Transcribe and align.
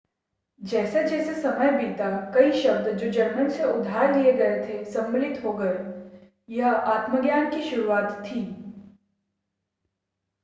जैसे-जैसे 0.59 1.33
समय 1.33 1.69
बीता 1.71 2.07
कई 2.33 2.51
शब्द 2.51 2.89
जो 2.91 3.07
जर्मन 3.07 3.47
से 3.47 3.63
उधार 3.63 4.07
लिए 4.07 4.31
गए 4.33 4.55
थे 4.67 4.83
सम्मिलित 4.83 5.43
हो 5.43 5.53
गए 5.53 5.79
यह 6.49 6.67
आत्मज्ञान 6.87 7.47
की 7.47 7.61
शुरुआत 7.61 8.11
थी 8.23 8.41